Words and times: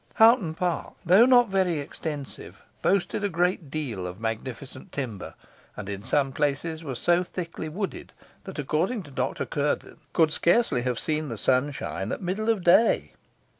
Hoghton 0.15 0.55
Park, 0.55 0.95
though 1.05 1.27
not 1.27 1.49
very 1.49 1.77
extensive, 1.77 2.63
boasted 2.81 3.23
a 3.23 3.29
great 3.29 3.69
deal 3.69 4.07
of 4.07 4.19
magnificent 4.19 4.91
timber, 4.91 5.35
and 5.77 5.87
in 5.87 6.01
some 6.01 6.31
places 6.31 6.83
was 6.83 6.97
so 6.97 7.23
thickly 7.23 7.69
wooded, 7.69 8.11
that, 8.45 8.57
according 8.57 9.03
to 9.03 9.11
Dr. 9.11 9.45
Kuerden, 9.45 9.51
"a 9.51 9.61
man 9.61 9.69
passing 9.69 9.81
through 9.81 9.91
it 9.97 10.13
could 10.13 10.33
scarcely 10.33 10.81
have 10.81 10.97
seen 10.97 11.29
the 11.29 11.37
sun 11.37 11.69
shine 11.69 12.11
at 12.11 12.19
middle 12.19 12.49
of 12.49 12.63
day." 12.63 13.13